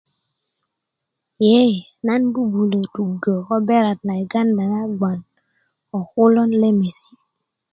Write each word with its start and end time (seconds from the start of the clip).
ye 1.49 1.61
nan 2.05 2.21
bubulo 2.33 2.79
tugö 2.93 3.33
ko 3.47 3.55
beret 3.67 3.99
na 4.05 4.13
uganda 4.25 4.63
na 4.71 4.81
bgoŋ 4.93 5.17
ko 5.89 5.97
kulön 6.11 6.51
lemesi 6.61 7.09